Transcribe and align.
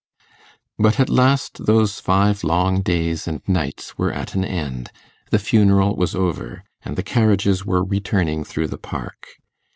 But 0.79 0.99
at 0.99 1.11
last 1.11 1.67
those 1.67 1.99
five 1.99 2.43
long 2.43 2.81
days 2.81 3.27
and 3.27 3.39
nights 3.47 3.99
were 3.99 4.11
at 4.11 4.33
an 4.33 4.43
end, 4.43 4.89
the 5.29 5.37
funeral 5.37 5.95
was 5.95 6.15
over, 6.15 6.63
and 6.81 6.95
the 6.95 7.03
carriages 7.03 7.67
were 7.67 7.83
returning 7.85 8.43
through 8.43 8.69
the 8.69 8.79
park. 8.79 9.27